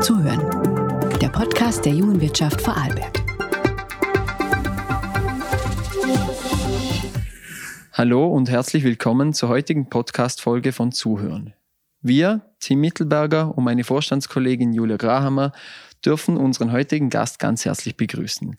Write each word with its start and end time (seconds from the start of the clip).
Zuhören. 0.00 0.38
Der 1.20 1.28
Podcast 1.28 1.84
der 1.84 1.92
Jungen 1.92 2.20
Wirtschaft 2.20 2.60
Vorarlberg. 2.60 3.20
Hallo 7.92 8.28
und 8.28 8.48
herzlich 8.48 8.84
willkommen 8.84 9.32
zur 9.32 9.48
heutigen 9.48 9.90
Podcast-Folge 9.90 10.70
von 10.70 10.92
Zuhören. 10.92 11.52
Wir, 12.00 12.42
Tim 12.60 12.80
Mittelberger 12.80 13.58
und 13.58 13.64
meine 13.64 13.82
Vorstandskollegin 13.82 14.72
Julia 14.72 14.96
Grahammer, 14.96 15.50
dürfen 16.06 16.36
unseren 16.36 16.70
heutigen 16.70 17.10
Gast 17.10 17.40
ganz 17.40 17.64
herzlich 17.64 17.96
begrüßen. 17.96 18.56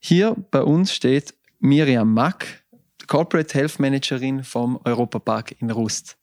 Hier 0.00 0.34
bei 0.50 0.62
uns 0.62 0.92
steht 0.92 1.34
Miriam 1.60 2.12
Mack, 2.12 2.61
Corporate 3.06 3.52
Health 3.54 3.78
Managerin 3.78 4.44
vom 4.44 4.80
Europapark 4.84 5.54
in 5.60 5.70
Rust. 5.70 6.16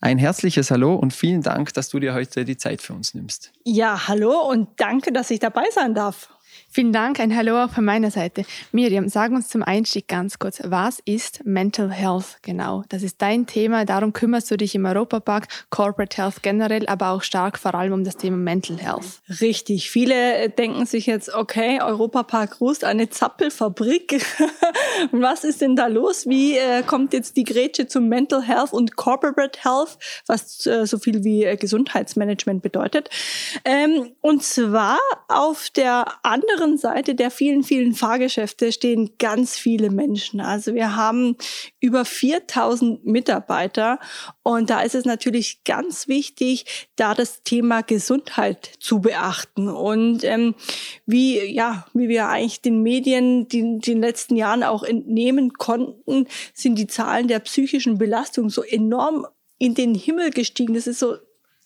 Ein 0.00 0.18
herzliches 0.18 0.70
Hallo 0.70 0.94
und 0.94 1.12
vielen 1.12 1.42
Dank, 1.42 1.74
dass 1.74 1.88
du 1.88 1.98
dir 1.98 2.14
heute 2.14 2.44
die 2.44 2.56
Zeit 2.56 2.82
für 2.82 2.92
uns 2.92 3.14
nimmst. 3.14 3.52
Ja, 3.64 4.08
hallo 4.08 4.48
und 4.48 4.68
danke, 4.76 5.12
dass 5.12 5.30
ich 5.30 5.40
dabei 5.40 5.64
sein 5.72 5.94
darf. 5.94 6.30
Vielen 6.70 6.92
Dank, 6.92 7.18
ein 7.18 7.34
Hallo 7.34 7.64
auch 7.64 7.70
von 7.70 7.84
meiner 7.84 8.10
Seite. 8.10 8.44
Miriam, 8.72 9.08
sag 9.08 9.32
uns 9.32 9.48
zum 9.48 9.62
Einstieg 9.62 10.06
ganz 10.06 10.38
kurz, 10.38 10.60
was 10.64 11.00
ist 11.04 11.44
Mental 11.44 11.90
Health 11.90 12.38
genau? 12.42 12.84
Das 12.88 13.02
ist 13.02 13.20
dein 13.20 13.46
Thema, 13.46 13.84
darum 13.84 14.12
kümmerst 14.12 14.50
du 14.50 14.56
dich 14.56 14.74
im 14.74 14.84
Europapark, 14.84 15.48
Corporate 15.70 16.16
Health 16.16 16.42
generell, 16.42 16.86
aber 16.86 17.10
auch 17.10 17.22
stark 17.22 17.58
vor 17.58 17.74
allem 17.74 17.92
um 17.92 18.04
das 18.04 18.16
Thema 18.16 18.36
Mental 18.36 18.76
Health. 18.78 19.20
Richtig, 19.40 19.90
viele 19.90 20.36
äh, 20.36 20.50
denken 20.50 20.86
sich 20.86 21.06
jetzt, 21.06 21.34
okay, 21.34 21.80
Europapark 21.82 22.60
Rust, 22.60 22.84
eine 22.84 23.08
Zappelfabrik. 23.10 24.24
was 25.12 25.44
ist 25.44 25.60
denn 25.60 25.76
da 25.76 25.86
los? 25.86 26.26
Wie 26.26 26.56
äh, 26.58 26.82
kommt 26.82 27.12
jetzt 27.12 27.36
die 27.36 27.44
Grätsche 27.44 27.88
zum 27.88 28.08
Mental 28.08 28.42
Health 28.42 28.72
und 28.72 28.96
Corporate 28.96 29.58
Health, 29.62 29.98
was 30.26 30.66
äh, 30.66 30.86
so 30.86 30.98
viel 30.98 31.24
wie 31.24 31.56
Gesundheitsmanagement 31.56 32.62
bedeutet? 32.62 33.10
Ähm, 33.64 34.12
und 34.20 34.42
zwar 34.42 34.98
auf 35.28 35.70
der 35.70 36.06
anderen 36.22 36.47
anderen 36.50 36.78
Seite 36.78 37.14
der 37.14 37.30
vielen, 37.30 37.62
vielen 37.62 37.94
Fahrgeschäfte 37.94 38.72
stehen 38.72 39.10
ganz 39.18 39.56
viele 39.56 39.90
Menschen. 39.90 40.40
Also 40.40 40.74
wir 40.74 40.96
haben 40.96 41.36
über 41.80 42.04
4000 42.04 43.04
Mitarbeiter 43.06 43.98
und 44.42 44.70
da 44.70 44.80
ist 44.80 44.94
es 44.94 45.04
natürlich 45.04 45.64
ganz 45.64 46.08
wichtig, 46.08 46.88
da 46.96 47.14
das 47.14 47.42
Thema 47.42 47.82
Gesundheit 47.82 48.72
zu 48.80 49.00
beachten. 49.00 49.68
Und 49.68 50.24
ähm, 50.24 50.54
wie, 51.06 51.44
ja, 51.44 51.86
wie 51.94 52.08
wir 52.08 52.28
eigentlich 52.28 52.62
den 52.62 52.82
Medien 52.82 53.48
die, 53.48 53.78
den 53.78 54.00
letzten 54.00 54.36
Jahren 54.36 54.62
auch 54.62 54.82
entnehmen 54.82 55.52
konnten, 55.54 56.26
sind 56.54 56.76
die 56.76 56.86
Zahlen 56.86 57.28
der 57.28 57.40
psychischen 57.40 57.98
Belastung 57.98 58.50
so 58.50 58.62
enorm 58.62 59.26
in 59.58 59.74
den 59.74 59.94
Himmel 59.94 60.30
gestiegen. 60.30 60.74
Das 60.74 60.86
ist 60.86 61.00
so 61.00 61.16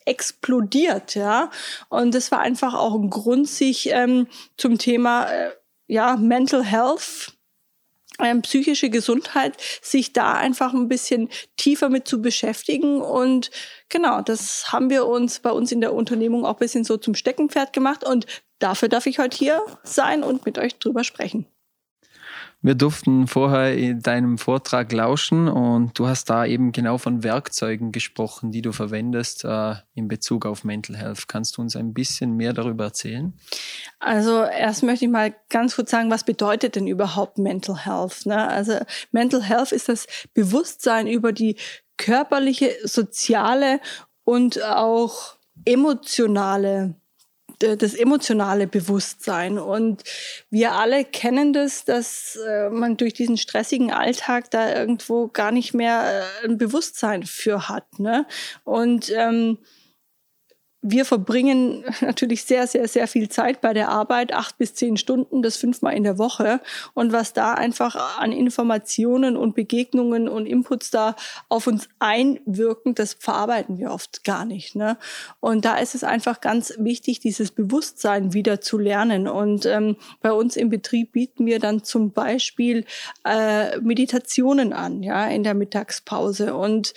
explodiert, 0.05 1.15
ja. 1.15 1.49
Und 1.89 2.13
das 2.13 2.31
war 2.31 2.39
einfach 2.39 2.73
auch 2.73 2.95
ein 2.95 3.09
Grund, 3.09 3.47
sich 3.47 3.89
ähm, 3.91 4.27
zum 4.57 4.77
Thema 4.77 5.25
äh, 5.25 5.51
ja 5.87 6.15
Mental 6.17 6.63
Health 6.63 7.33
ähm, 8.19 8.41
psychische 8.41 8.89
Gesundheit, 8.89 9.55
sich 9.81 10.13
da 10.13 10.33
einfach 10.33 10.73
ein 10.73 10.87
bisschen 10.87 11.29
tiefer 11.57 11.89
mit 11.89 12.07
zu 12.07 12.21
beschäftigen. 12.21 13.01
Und 13.01 13.51
genau, 13.89 14.21
das 14.21 14.71
haben 14.71 14.89
wir 14.89 15.05
uns 15.07 15.39
bei 15.39 15.51
uns 15.51 15.71
in 15.71 15.81
der 15.81 15.93
Unternehmung 15.93 16.45
auch 16.45 16.53
ein 16.53 16.59
bisschen 16.59 16.83
so 16.83 16.97
zum 16.97 17.15
Steckenpferd 17.15 17.73
gemacht. 17.73 18.03
Und 18.03 18.25
dafür 18.59 18.89
darf 18.89 19.05
ich 19.05 19.19
heute 19.19 19.37
hier 19.37 19.61
sein 19.83 20.23
und 20.23 20.45
mit 20.45 20.57
euch 20.57 20.77
drüber 20.79 21.03
sprechen. 21.03 21.47
Wir 22.65 22.75
durften 22.75 23.27
vorher 23.27 23.77
in 23.77 24.01
deinem 24.01 24.37
Vortrag 24.37 24.93
lauschen 24.93 25.49
und 25.49 25.99
du 25.99 26.07
hast 26.07 26.29
da 26.29 26.45
eben 26.45 26.71
genau 26.71 26.97
von 26.97 27.21
Werkzeugen 27.21 27.91
gesprochen, 27.91 28.53
die 28.53 28.61
du 28.61 28.71
verwendest 28.71 29.43
äh, 29.43 29.75
in 29.95 30.07
Bezug 30.07 30.45
auf 30.45 30.63
Mental 30.63 30.95
Health. 30.95 31.27
Kannst 31.27 31.57
du 31.57 31.61
uns 31.61 31.75
ein 31.75 31.93
bisschen 31.93 32.37
mehr 32.37 32.53
darüber 32.53 32.85
erzählen? 32.85 33.33
Also 33.99 34.43
erst 34.43 34.81
möchte 34.81 35.03
ich 35.03 35.11
mal 35.11 35.35
ganz 35.49 35.75
kurz 35.75 35.91
sagen, 35.91 36.09
was 36.09 36.23
bedeutet 36.23 36.77
denn 36.77 36.87
überhaupt 36.87 37.37
Mental 37.37 37.85
Health? 37.85 38.25
Ne? 38.25 38.47
Also 38.47 38.79
Mental 39.11 39.43
Health 39.43 39.73
ist 39.73 39.89
das 39.89 40.07
Bewusstsein 40.33 41.07
über 41.07 41.33
die 41.33 41.57
körperliche, 41.97 42.71
soziale 42.85 43.81
und 44.23 44.63
auch 44.63 45.35
emotionale 45.65 46.95
das 47.59 47.93
emotionale 47.93 48.67
Bewusstsein. 48.67 49.57
Und 49.57 50.03
wir 50.49 50.73
alle 50.73 51.05
kennen 51.05 51.53
das, 51.53 51.85
dass 51.85 52.37
äh, 52.47 52.69
man 52.69 52.97
durch 52.97 53.13
diesen 53.13 53.37
stressigen 53.37 53.91
Alltag 53.91 54.51
da 54.51 54.73
irgendwo 54.75 55.27
gar 55.27 55.51
nicht 55.51 55.73
mehr 55.73 56.25
äh, 56.43 56.47
ein 56.47 56.57
Bewusstsein 56.57 57.23
für 57.23 57.69
hat. 57.69 57.99
Ne? 57.99 58.25
Und 58.63 59.11
ähm, 59.15 59.59
wir 60.83 61.05
verbringen 61.05 61.85
natürlich 62.01 62.43
sehr, 62.43 62.67
sehr, 62.67 62.87
sehr 62.87 63.07
viel 63.07 63.29
Zeit 63.29 63.61
bei 63.61 63.73
der 63.73 63.89
Arbeit, 63.89 64.33
acht 64.33 64.57
bis 64.57 64.75
zehn 64.75 64.97
Stunden, 64.97 65.41
das 65.41 65.55
fünfmal 65.55 65.95
in 65.95 66.03
der 66.03 66.17
Woche. 66.17 66.59
Und 66.93 67.13
was 67.13 67.33
da 67.33 67.53
einfach 67.53 68.19
an 68.19 68.31
Informationen 68.31 69.37
und 69.37 69.55
Begegnungen 69.55 70.27
und 70.27 70.45
Inputs 70.45 70.91
da 70.91 71.15
auf 71.47 71.67
uns 71.67 71.87
einwirken, 71.99 72.93
das 72.95 73.13
verarbeiten 73.13 73.79
wir 73.79 73.91
oft 73.91 74.25
gar 74.25 74.43
nicht. 74.45 74.75
Ne? 74.75 74.97
Und 75.39 75.63
da 75.63 75.77
ist 75.77 75.95
es 75.95 76.03
einfach 76.03 76.41
ganz 76.41 76.73
wichtig, 76.77 77.21
dieses 77.21 77.51
Bewusstsein 77.51 78.33
wieder 78.33 78.59
zu 78.59 78.77
lernen. 78.77 79.29
Und 79.29 79.65
ähm, 79.65 79.95
bei 80.21 80.33
uns 80.33 80.57
im 80.57 80.69
Betrieb 80.69 81.13
bieten 81.13 81.45
wir 81.45 81.59
dann 81.59 81.83
zum 81.83 82.11
Beispiel 82.11 82.85
äh, 83.25 83.79
Meditationen 83.79 84.73
an, 84.73 85.01
ja, 85.01 85.27
in 85.27 85.43
der 85.43 85.53
Mittagspause. 85.53 86.55
Und 86.55 86.93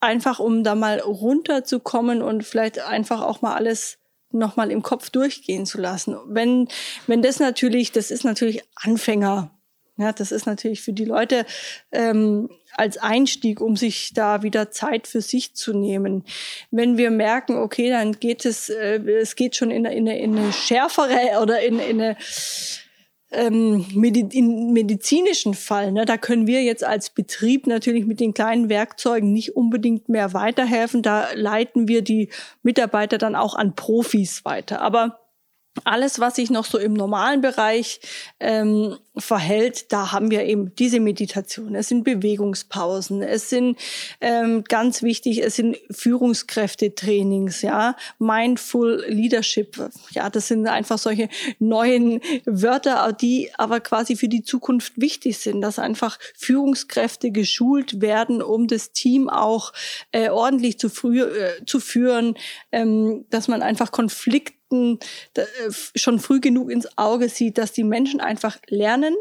einfach 0.00 0.38
um 0.38 0.64
da 0.64 0.74
mal 0.74 1.00
runterzukommen 1.00 2.22
und 2.22 2.44
vielleicht 2.44 2.78
einfach 2.78 3.22
auch 3.22 3.42
mal 3.42 3.54
alles 3.54 3.98
nochmal 4.30 4.70
im 4.70 4.82
Kopf 4.82 5.10
durchgehen 5.10 5.66
zu 5.66 5.80
lassen. 5.80 6.16
Wenn, 6.26 6.68
wenn 7.06 7.22
das 7.22 7.40
natürlich, 7.40 7.92
das 7.92 8.10
ist 8.10 8.24
natürlich 8.24 8.62
Anfänger. 8.74 9.50
Ja, 9.98 10.12
das 10.12 10.30
ist 10.30 10.44
natürlich 10.44 10.82
für 10.82 10.92
die 10.92 11.06
Leute 11.06 11.46
ähm, 11.90 12.50
als 12.74 12.98
Einstieg, 12.98 13.62
um 13.62 13.76
sich 13.76 14.12
da 14.12 14.42
wieder 14.42 14.70
Zeit 14.70 15.06
für 15.06 15.22
sich 15.22 15.54
zu 15.54 15.72
nehmen. 15.72 16.24
Wenn 16.70 16.98
wir 16.98 17.10
merken, 17.10 17.56
okay, 17.56 17.88
dann 17.88 18.12
geht 18.12 18.44
es, 18.44 18.68
äh, 18.68 18.98
es 18.98 19.36
geht 19.36 19.56
schon 19.56 19.70
in, 19.70 19.86
in, 19.86 20.06
in 20.06 20.36
eine 20.36 20.52
schärfere 20.52 21.40
oder 21.40 21.60
in, 21.62 21.78
in 21.78 22.02
eine 22.02 22.16
ähm, 23.32 23.84
im 23.92 24.72
medizinischen 24.72 25.54
Fall, 25.54 25.92
ne, 25.92 26.04
da 26.04 26.16
können 26.16 26.46
wir 26.46 26.62
jetzt 26.62 26.84
als 26.84 27.10
Betrieb 27.10 27.66
natürlich 27.66 28.06
mit 28.06 28.20
den 28.20 28.34
kleinen 28.34 28.68
Werkzeugen 28.68 29.32
nicht 29.32 29.56
unbedingt 29.56 30.08
mehr 30.08 30.32
weiterhelfen. 30.32 31.02
Da 31.02 31.32
leiten 31.34 31.88
wir 31.88 32.02
die 32.02 32.30
Mitarbeiter 32.62 33.18
dann 33.18 33.34
auch 33.34 33.54
an 33.54 33.74
Profis 33.74 34.44
weiter. 34.44 34.80
Aber 34.80 35.25
alles, 35.84 36.20
was 36.20 36.36
sich 36.36 36.50
noch 36.50 36.64
so 36.64 36.78
im 36.78 36.92
normalen 36.94 37.40
Bereich 37.40 38.00
ähm, 38.40 38.96
verhält, 39.16 39.92
da 39.92 40.12
haben 40.12 40.30
wir 40.30 40.44
eben 40.44 40.74
diese 40.74 41.00
Meditation. 41.00 41.74
Es 41.74 41.88
sind 41.88 42.04
Bewegungspausen, 42.04 43.22
es 43.22 43.48
sind 43.48 43.78
ähm, 44.20 44.64
ganz 44.64 45.02
wichtig, 45.02 45.42
es 45.42 45.56
sind 45.56 45.78
Führungskräftetrainings, 45.90 47.62
ja, 47.62 47.96
Mindful 48.18 49.04
Leadership. 49.08 49.90
Ja, 50.10 50.28
das 50.28 50.48
sind 50.48 50.66
einfach 50.66 50.98
solche 50.98 51.28
neuen 51.58 52.20
Wörter, 52.44 53.12
die 53.12 53.50
aber 53.56 53.80
quasi 53.80 54.16
für 54.16 54.28
die 54.28 54.42
Zukunft 54.42 54.94
wichtig 54.96 55.38
sind, 55.38 55.60
dass 55.62 55.78
einfach 55.78 56.18
Führungskräfte 56.36 57.30
geschult 57.30 58.00
werden, 58.00 58.42
um 58.42 58.66
das 58.66 58.92
Team 58.92 59.30
auch 59.30 59.72
äh, 60.12 60.28
ordentlich 60.28 60.78
zu, 60.78 60.90
früh, 60.90 61.22
äh, 61.22 61.64
zu 61.64 61.80
führen, 61.80 62.36
ähm, 62.70 63.24
dass 63.30 63.48
man 63.48 63.62
einfach 63.62 63.92
Konflikte 63.92 64.55
äh, 64.72 65.70
schon 65.94 66.18
früh 66.18 66.40
genug 66.40 66.70
ins 66.70 66.98
Auge 66.98 67.28
sieht, 67.28 67.58
dass 67.58 67.72
die 67.72 67.84
Menschen 67.84 68.20
einfach 68.20 68.58
lernen, 68.68 69.14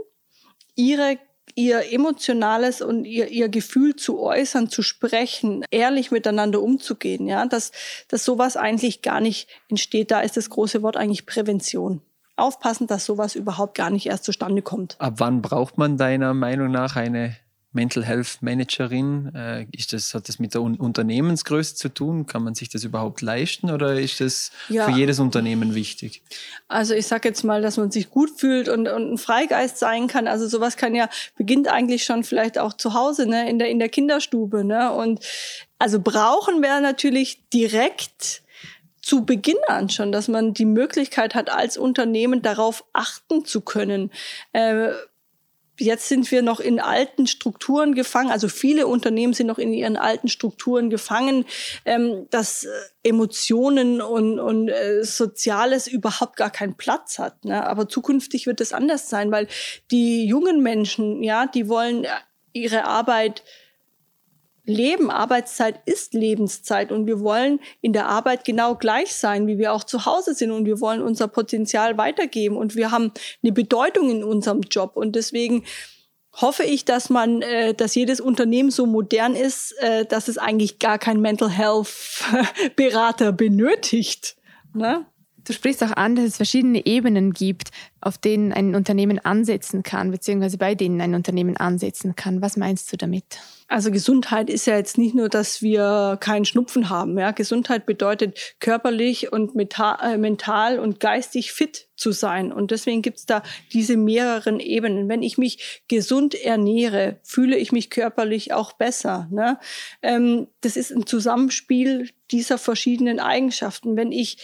ihre 0.75 1.17
ihr 1.55 1.93
emotionales 1.93 2.81
und 2.81 3.05
ihr, 3.05 3.29
ihr 3.29 3.47
Gefühl 3.49 3.95
zu 3.95 4.19
äußern, 4.19 4.69
zu 4.69 4.81
sprechen, 4.81 5.63
ehrlich 5.71 6.11
miteinander 6.11 6.61
umzugehen, 6.61 7.27
ja, 7.27 7.45
dass, 7.45 7.71
dass 8.09 8.25
sowas 8.25 8.57
eigentlich 8.57 9.01
gar 9.01 9.21
nicht 9.21 9.47
entsteht. 9.69 10.11
Da 10.11 10.19
ist 10.19 10.35
das 10.35 10.49
große 10.49 10.81
Wort 10.81 10.97
eigentlich 10.97 11.25
Prävention. 11.25 12.01
Aufpassen, 12.35 12.87
dass 12.87 13.05
sowas 13.05 13.35
überhaupt 13.35 13.75
gar 13.75 13.89
nicht 13.89 14.07
erst 14.07 14.25
zustande 14.25 14.61
kommt. 14.61 14.97
Ab 14.99 15.13
wann 15.17 15.41
braucht 15.41 15.77
man 15.77 15.97
deiner 15.97 16.33
Meinung 16.33 16.69
nach 16.69 16.97
eine 16.97 17.37
Mental 17.75 18.03
Health 18.03 18.37
Managerin? 18.41 19.33
Äh, 19.35 19.67
ist 19.71 19.93
das, 19.93 20.13
hat 20.13 20.27
das 20.27 20.39
mit 20.39 20.53
der 20.53 20.61
Unternehmensgröße 20.61 21.75
zu 21.75 21.89
tun? 21.89 22.25
Kann 22.25 22.43
man 22.43 22.55
sich 22.55 22.69
das 22.69 22.83
überhaupt 22.83 23.21
leisten 23.21 23.69
oder 23.69 23.99
ist 23.99 24.21
das 24.21 24.51
ja. 24.69 24.85
für 24.85 24.91
jedes 24.91 25.19
Unternehmen 25.19 25.75
wichtig? 25.75 26.23
Also 26.67 26.93
ich 26.93 27.07
sage 27.07 27.29
jetzt 27.29 27.43
mal, 27.43 27.61
dass 27.61 27.77
man 27.77 27.91
sich 27.91 28.09
gut 28.09 28.31
fühlt 28.37 28.69
und, 28.69 28.87
und 28.87 29.13
ein 29.13 29.17
Freigeist 29.17 29.77
sein 29.77 30.07
kann. 30.07 30.27
Also 30.27 30.47
sowas 30.47 30.77
kann 30.77 30.95
ja, 30.95 31.09
beginnt 31.35 31.67
eigentlich 31.67 32.03
schon 32.03 32.23
vielleicht 32.23 32.57
auch 32.57 32.73
zu 32.73 32.93
Hause, 32.93 33.27
ne, 33.27 33.49
in 33.49 33.59
der, 33.59 33.69
in 33.69 33.79
der 33.79 33.89
Kinderstube. 33.89 34.63
Ne? 34.63 34.91
Und 34.91 35.19
also 35.77 35.99
brauchen 35.99 36.61
wir 36.61 36.79
natürlich 36.79 37.47
direkt 37.49 38.41
zu 39.05 39.23
Beginn 39.23 39.57
an 39.67 39.89
schon, 39.89 40.11
dass 40.11 40.27
man 40.27 40.55
die 40.55 40.65
Möglichkeit 40.65 41.35
hat, 41.35 41.51
als 41.51 41.77
Unternehmen 41.77 42.41
darauf 42.41 42.83
achten 42.91 43.45
zu 43.45 43.61
können. 43.61 44.09
Äh, 44.51 44.93
Jetzt 45.77 46.07
sind 46.07 46.31
wir 46.31 46.41
noch 46.41 46.59
in 46.59 46.79
alten 46.79 47.27
Strukturen 47.27 47.95
gefangen, 47.95 48.31
also 48.31 48.47
viele 48.47 48.87
Unternehmen 48.87 49.33
sind 49.33 49.47
noch 49.47 49.57
in 49.57 49.73
ihren 49.73 49.97
alten 49.97 50.27
Strukturen 50.27 50.89
gefangen, 50.89 51.45
ähm, 51.83 52.27
dass 52.29 52.63
äh, 52.63 52.69
Emotionen 53.03 54.01
und, 54.01 54.39
und 54.39 54.69
äh, 54.69 55.03
Soziales 55.03 55.87
überhaupt 55.87 56.37
gar 56.37 56.49
keinen 56.49 56.75
Platz 56.75 57.19
hat. 57.19 57.43
Ne? 57.43 57.65
Aber 57.67 57.89
zukünftig 57.89 58.47
wird 58.47 58.61
es 58.61 58.73
anders 58.73 59.09
sein, 59.09 59.31
weil 59.31 59.47
die 59.91 60.25
jungen 60.25 60.63
Menschen, 60.63 61.23
ja, 61.23 61.45
die 61.45 61.67
wollen 61.67 62.05
äh, 62.05 62.09
ihre 62.53 62.85
Arbeit 62.85 63.43
leben. 64.65 65.11
Arbeitszeit 65.11 65.79
ist 65.85 66.13
Lebenszeit 66.13 66.91
und 66.91 67.07
wir 67.07 67.19
wollen 67.19 67.59
in 67.81 67.93
der 67.93 68.07
Arbeit 68.07 68.45
genau 68.45 68.75
gleich 68.75 69.13
sein, 69.13 69.47
wie 69.47 69.57
wir 69.57 69.73
auch 69.73 69.83
zu 69.83 70.05
Hause 70.05 70.33
sind 70.33 70.51
und 70.51 70.65
wir 70.65 70.81
wollen 70.81 71.01
unser 71.01 71.27
Potenzial 71.27 71.97
weitergeben 71.97 72.57
und 72.57 72.75
wir 72.75 72.91
haben 72.91 73.11
eine 73.43 73.51
Bedeutung 73.51 74.09
in 74.09 74.23
unserem 74.23 74.61
Job 74.61 74.91
und 74.95 75.15
deswegen 75.15 75.63
hoffe 76.41 76.63
ich, 76.63 76.85
dass 76.85 77.09
man, 77.09 77.41
äh, 77.41 77.73
dass 77.73 77.95
jedes 77.95 78.19
Unternehmen 78.19 78.71
so 78.71 78.85
modern 78.85 79.35
ist, 79.35 79.71
äh, 79.79 80.05
dass 80.05 80.27
es 80.27 80.37
eigentlich 80.37 80.79
gar 80.79 80.99
keinen 80.99 81.21
Mental 81.21 81.49
Health 81.49 81.93
Berater 82.75 83.31
benötigt. 83.31 84.35
Ne? 84.73 85.05
Du 85.45 85.53
sprichst 85.53 85.83
auch 85.83 85.91
an, 85.91 86.15
dass 86.15 86.25
es 86.25 86.37
verschiedene 86.37 86.85
Ebenen 86.85 87.31
gibt, 87.31 87.69
auf 88.01 88.17
denen 88.17 88.51
ein 88.51 88.75
Unternehmen 88.75 89.19
ansetzen 89.19 89.83
kann, 89.83 90.09
beziehungsweise 90.11 90.57
bei 90.57 90.73
denen 90.73 90.99
ein 91.01 91.13
Unternehmen 91.13 91.55
ansetzen 91.55 92.15
kann. 92.15 92.41
Was 92.41 92.57
meinst 92.57 92.91
du 92.91 92.97
damit? 92.97 93.23
Also 93.67 93.91
Gesundheit 93.91 94.49
ist 94.49 94.67
ja 94.67 94.75
jetzt 94.75 94.97
nicht 94.97 95.15
nur, 95.15 95.29
dass 95.29 95.61
wir 95.61 96.17
keinen 96.19 96.45
Schnupfen 96.45 96.89
haben. 96.89 97.17
Ja? 97.17 97.31
Gesundheit 97.31 97.85
bedeutet 97.85 98.55
körperlich 98.59 99.31
und 99.31 99.55
äh, 99.55 100.17
mental 100.17 100.79
und 100.79 100.99
geistig 100.99 101.51
fit 101.51 101.87
zu 101.95 102.11
sein. 102.11 102.51
Und 102.51 102.71
deswegen 102.71 103.01
gibt's 103.01 103.25
da 103.25 103.41
diese 103.73 103.97
mehreren 103.97 104.59
Ebenen. 104.59 105.09
Wenn 105.09 105.23
ich 105.23 105.37
mich 105.37 105.83
gesund 105.87 106.35
ernähre, 106.35 107.19
fühle 107.23 107.57
ich 107.57 107.71
mich 107.71 107.89
körperlich 107.89 108.53
auch 108.53 108.73
besser. 108.73 109.27
Ne? 109.31 109.59
Ähm, 110.01 110.47
das 110.61 110.75
ist 110.75 110.91
ein 110.91 111.05
Zusammenspiel 111.05 112.09
dieser 112.31 112.57
verschiedenen 112.57 113.19
Eigenschaften. 113.19 113.95
Wenn 113.95 114.11
ich 114.11 114.37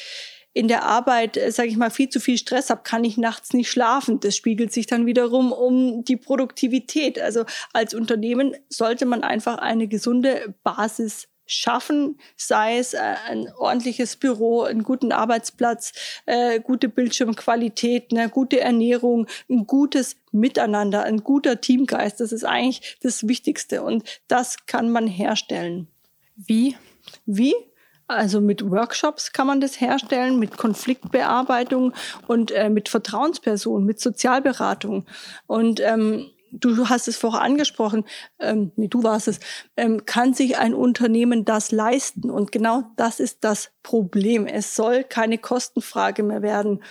in 0.53 0.67
der 0.67 0.83
Arbeit, 0.83 1.37
äh, 1.37 1.51
sage 1.51 1.69
ich 1.69 1.77
mal, 1.77 1.91
viel 1.91 2.09
zu 2.09 2.19
viel 2.19 2.37
Stress 2.37 2.69
habe, 2.69 2.81
kann 2.83 3.03
ich 3.03 3.17
nachts 3.17 3.53
nicht 3.53 3.69
schlafen. 3.69 4.19
Das 4.19 4.35
spiegelt 4.35 4.73
sich 4.73 4.87
dann 4.87 5.05
wiederum 5.05 5.51
um 5.51 6.03
die 6.03 6.17
Produktivität. 6.17 7.19
Also 7.19 7.45
als 7.73 7.93
Unternehmen 7.93 8.55
sollte 8.69 9.05
man 9.05 9.23
einfach 9.23 9.57
eine 9.57 9.87
gesunde 9.87 10.53
Basis 10.63 11.27
schaffen, 11.45 12.17
sei 12.37 12.77
es 12.77 12.93
äh, 12.93 13.15
ein 13.27 13.51
ordentliches 13.57 14.15
Büro, 14.15 14.61
einen 14.63 14.83
guten 14.83 15.11
Arbeitsplatz, 15.11 15.91
äh, 16.25 16.59
gute 16.59 16.87
Bildschirmqualität, 16.87 18.11
eine 18.11 18.29
gute 18.29 18.61
Ernährung, 18.61 19.27
ein 19.49 19.67
gutes 19.67 20.15
Miteinander, 20.31 21.03
ein 21.03 21.23
guter 21.23 21.59
Teamgeist. 21.59 22.19
Das 22.21 22.31
ist 22.31 22.45
eigentlich 22.45 22.97
das 23.01 23.27
Wichtigste 23.27 23.83
und 23.83 24.21
das 24.27 24.65
kann 24.65 24.91
man 24.91 25.07
herstellen. 25.07 25.87
Wie? 26.35 26.77
Wie? 27.25 27.53
Also 28.11 28.41
mit 28.41 28.69
Workshops 28.69 29.31
kann 29.31 29.47
man 29.47 29.61
das 29.61 29.79
herstellen, 29.79 30.37
mit 30.39 30.57
Konfliktbearbeitung 30.57 31.93
und 32.27 32.51
äh, 32.51 32.69
mit 32.69 32.89
Vertrauenspersonen, 32.89 33.85
mit 33.85 33.99
Sozialberatung. 33.99 35.05
Und 35.47 35.79
ähm, 35.79 36.29
du 36.51 36.89
hast 36.89 37.07
es 37.07 37.17
vorher 37.17 37.41
angesprochen, 37.41 38.05
ähm, 38.39 38.71
nee, 38.75 38.87
du 38.87 39.03
warst 39.03 39.27
es, 39.27 39.39
ähm, 39.77 40.05
kann 40.05 40.33
sich 40.33 40.57
ein 40.57 40.73
Unternehmen 40.73 41.45
das 41.45 41.71
leisten? 41.71 42.29
Und 42.29 42.51
genau 42.51 42.83
das 42.97 43.19
ist 43.19 43.43
das 43.43 43.71
Problem. 43.83 44.45
Es 44.45 44.75
soll 44.75 45.03
keine 45.03 45.37
Kostenfrage 45.37 46.23
mehr 46.23 46.41
werden. 46.41 46.83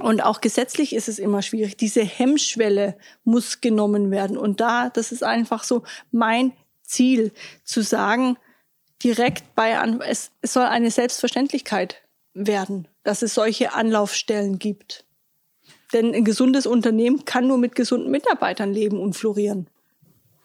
Und 0.00 0.22
auch 0.22 0.40
gesetzlich 0.40 0.94
ist 0.94 1.08
es 1.08 1.18
immer 1.18 1.42
schwierig. 1.42 1.76
Diese 1.76 2.02
Hemmschwelle 2.02 2.96
muss 3.24 3.60
genommen 3.60 4.10
werden. 4.10 4.38
Und 4.38 4.60
da, 4.60 4.88
das 4.88 5.12
ist 5.12 5.22
einfach 5.22 5.62
so 5.62 5.82
mein 6.10 6.52
Ziel, 6.82 7.32
zu 7.64 7.82
sagen, 7.82 8.36
direkt 9.02 9.54
bei 9.54 9.78
an, 9.78 10.00
es, 10.00 10.30
es 10.42 10.52
soll 10.52 10.64
eine 10.64 10.90
Selbstverständlichkeit 10.90 12.02
werden, 12.34 12.88
dass 13.02 13.22
es 13.22 13.34
solche 13.34 13.72
Anlaufstellen 13.74 14.58
gibt. 14.58 15.04
Denn 15.92 16.14
ein 16.14 16.24
gesundes 16.24 16.66
Unternehmen 16.66 17.24
kann 17.24 17.48
nur 17.48 17.58
mit 17.58 17.74
gesunden 17.74 18.10
Mitarbeitern 18.10 18.72
leben 18.72 19.00
und 19.00 19.14
florieren. 19.14 19.68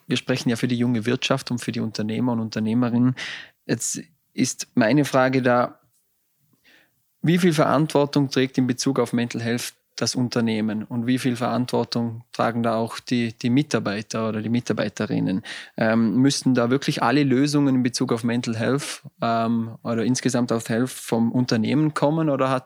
Wir 0.08 0.18
sprechen 0.18 0.50
ja 0.50 0.56
für 0.56 0.68
die 0.68 0.78
junge 0.78 1.06
Wirtschaft 1.06 1.52
und 1.52 1.60
für 1.60 1.72
die 1.72 1.80
Unternehmer 1.80 2.34
und 2.34 2.40
Unternehmerinnen. 2.40 3.16
Jetzt 3.66 4.02
ist 4.34 4.68
meine 4.76 5.06
Frage 5.06 5.42
da, 5.42 5.80
wie 7.22 7.40
viel 7.40 7.54
Verantwortung 7.54 8.30
trägt 8.30 8.58
in 8.58 8.68
Bezug 8.68 9.00
auf 9.00 9.14
Mental 9.14 9.42
Health 9.42 9.74
das 9.96 10.16
Unternehmen 10.16 10.84
und 10.84 11.08
wie 11.08 11.18
viel 11.18 11.36
Verantwortung 11.36 12.24
tragen 12.32 12.64
da 12.64 12.76
auch 12.76 13.00
die, 13.00 13.34
die 13.34 13.50
Mitarbeiter 13.50 14.30
oder 14.30 14.42
die 14.42 14.50
Mitarbeiterinnen? 14.50 15.42
Ähm, 15.78 16.16
müssten 16.16 16.54
da 16.54 16.70
wirklich 16.70 17.02
alle 17.02 17.24
Lösungen 17.24 17.76
in 17.76 17.84
Bezug 17.84 18.12
auf 18.12 18.24
Mental 18.24 18.58
Health 18.58 19.04
ähm, 19.22 19.78
oder 19.84 20.04
insgesamt 20.04 20.52
auf 20.52 20.70
Health 20.70 20.90
vom 20.90 21.32
Unternehmen 21.32 21.94
kommen 21.94 22.30
oder 22.30 22.50
hat 22.50 22.66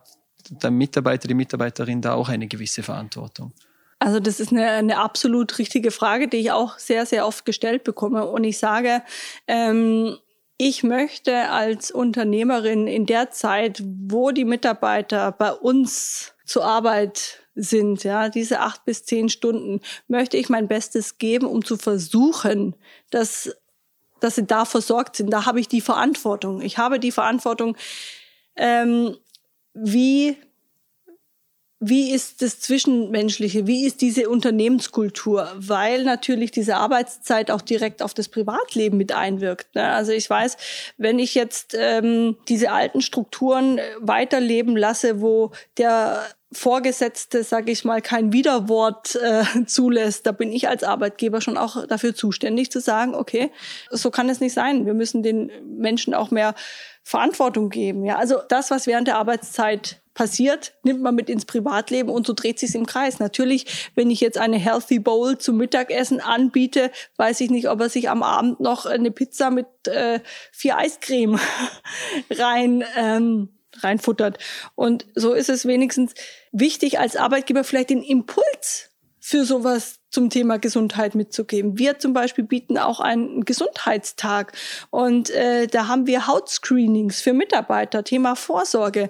der 0.49 0.71
Mitarbeiter, 0.71 1.27
die 1.27 1.33
Mitarbeiterin 1.33 2.01
da 2.01 2.13
auch 2.13 2.29
eine 2.29 2.47
gewisse 2.47 2.83
Verantwortung? 2.83 3.53
Also 3.99 4.19
das 4.19 4.39
ist 4.39 4.51
eine, 4.51 4.69
eine 4.69 4.97
absolut 4.97 5.59
richtige 5.59 5.91
Frage, 5.91 6.29
die 6.29 6.37
ich 6.37 6.51
auch 6.51 6.79
sehr, 6.79 7.05
sehr 7.05 7.27
oft 7.27 7.45
gestellt 7.45 7.83
bekomme. 7.83 8.25
Und 8.25 8.45
ich 8.45 8.57
sage, 8.57 9.03
ähm, 9.45 10.17
ich 10.57 10.83
möchte 10.83 11.49
als 11.49 11.91
Unternehmerin 11.91 12.87
in 12.87 13.05
der 13.05 13.31
Zeit, 13.31 13.83
wo 13.85 14.31
die 14.31 14.45
Mitarbeiter 14.45 15.31
bei 15.31 15.51
uns 15.51 16.33
zur 16.49 16.65
Arbeit 16.65 17.43
sind, 17.53 18.03
ja, 18.03 18.29
diese 18.29 18.61
acht 18.61 18.83
bis 18.83 19.05
zehn 19.05 19.29
Stunden, 19.29 19.81
möchte 20.07 20.35
ich 20.35 20.49
mein 20.49 20.67
Bestes 20.67 21.19
geben, 21.19 21.45
um 21.45 21.63
zu 21.63 21.77
versuchen, 21.77 22.75
dass, 23.11 23.55
dass 24.19 24.35
sie 24.35 24.47
da 24.47 24.65
versorgt 24.65 25.15
sind. 25.15 25.29
Da 25.29 25.45
habe 25.45 25.59
ich 25.59 25.67
die 25.67 25.81
Verantwortung. 25.81 26.61
Ich 26.61 26.79
habe 26.79 26.99
die 26.99 27.11
Verantwortung, 27.11 27.77
ähm, 28.55 29.15
wie 29.75 30.37
wie 31.81 32.11
ist 32.11 32.41
das 32.41 32.59
Zwischenmenschliche? 32.59 33.65
Wie 33.65 33.85
ist 33.85 34.01
diese 34.01 34.29
Unternehmenskultur? 34.29 35.49
Weil 35.55 36.03
natürlich 36.03 36.51
diese 36.51 36.75
Arbeitszeit 36.75 37.51
auch 37.51 37.61
direkt 37.61 38.01
auf 38.01 38.13
das 38.13 38.27
Privatleben 38.27 38.97
mit 38.97 39.13
einwirkt. 39.13 39.75
Ne? 39.75 39.87
Also 39.87 40.11
ich 40.11 40.29
weiß, 40.29 40.57
wenn 40.97 41.19
ich 41.19 41.35
jetzt 41.35 41.77
ähm, 41.79 42.35
diese 42.49 42.71
alten 42.71 43.01
Strukturen 43.01 43.79
weiterleben 43.99 44.75
lasse, 44.75 45.21
wo 45.21 45.51
der 45.77 46.21
Vorgesetzte, 46.51 47.43
sage 47.43 47.71
ich 47.71 47.85
mal, 47.85 48.01
kein 48.01 48.33
Widerwort 48.33 49.15
äh, 49.15 49.43
zulässt, 49.65 50.25
da 50.25 50.33
bin 50.33 50.51
ich 50.51 50.67
als 50.67 50.83
Arbeitgeber 50.83 51.39
schon 51.39 51.57
auch 51.57 51.87
dafür 51.87 52.13
zuständig 52.13 52.71
zu 52.71 52.81
sagen, 52.81 53.15
okay, 53.15 53.51
so 53.89 54.11
kann 54.11 54.27
es 54.27 54.41
nicht 54.41 54.53
sein. 54.53 54.85
Wir 54.85 54.95
müssen 54.95 55.23
den 55.23 55.49
Menschen 55.63 56.13
auch 56.13 56.29
mehr 56.29 56.55
Verantwortung 57.03 57.69
geben. 57.69 58.03
Ja, 58.03 58.17
also 58.17 58.41
das, 58.49 58.69
was 58.69 58.85
während 58.85 59.07
der 59.07 59.17
Arbeitszeit 59.17 60.01
passiert, 60.19 60.73
nimmt 60.83 61.01
man 61.01 61.15
mit 61.15 61.29
ins 61.29 61.45
Privatleben 61.45 62.09
und 62.09 62.27
so 62.27 62.33
dreht 62.33 62.59
sich 62.59 62.75
im 62.75 62.85
Kreis. 62.85 63.19
Natürlich, 63.19 63.89
wenn 63.95 64.11
ich 64.11 64.19
jetzt 64.19 64.37
eine 64.37 64.57
Healthy 64.57 64.99
Bowl 64.99 65.37
zum 65.37 65.55
Mittagessen 65.55 66.19
anbiete, 66.19 66.91
weiß 67.15 67.39
ich 67.39 67.49
nicht, 67.49 67.69
ob 67.69 67.79
er 67.79 67.87
sich 67.87 68.09
am 68.09 68.21
Abend 68.21 68.59
noch 68.59 68.85
eine 68.85 69.11
Pizza 69.11 69.49
mit 69.49 69.67
äh, 69.87 70.19
vier 70.51 70.77
Eiscreme 70.77 71.39
rein 72.31 72.83
ähm, 72.97 73.47
reinfuttert. 73.77 74.39
Und 74.75 75.05
so 75.15 75.31
ist 75.31 75.47
es 75.47 75.65
wenigstens 75.65 76.15
wichtig, 76.51 76.99
als 76.99 77.15
Arbeitgeber 77.15 77.63
vielleicht 77.63 77.91
den 77.91 78.03
Impuls 78.03 78.89
für 79.21 79.45
sowas 79.45 79.99
zum 80.09 80.29
Thema 80.29 80.57
Gesundheit 80.57 81.15
mitzugeben. 81.15 81.77
Wir 81.77 81.97
zum 81.99 82.11
Beispiel 82.11 82.43
bieten 82.43 82.77
auch 82.77 82.99
einen 82.99 83.45
Gesundheitstag 83.45 84.51
und 84.89 85.29
äh, 85.29 85.67
da 85.67 85.87
haben 85.87 86.07
wir 86.07 86.27
Hautscreenings 86.27 87.21
für 87.21 87.31
Mitarbeiter, 87.31 88.03
Thema 88.03 88.35
Vorsorge 88.35 89.09